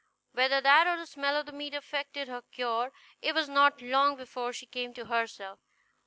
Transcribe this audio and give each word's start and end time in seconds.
Whether 0.31 0.61
that 0.61 0.87
or 0.87 0.97
the 0.97 1.05
smell 1.05 1.35
of 1.35 1.45
the 1.45 1.51
meat 1.51 1.75
effected 1.75 2.27
her 2.27 2.41
cure, 2.51 2.91
it 3.21 3.35
was 3.35 3.47
not 3.47 3.83
long 3.83 4.15
before 4.15 4.51
she 4.51 4.65
came 4.65 4.95
to 4.95 5.05
herself. 5.05 5.59